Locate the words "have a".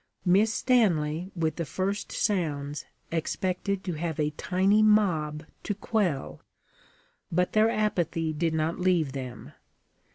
3.93-4.31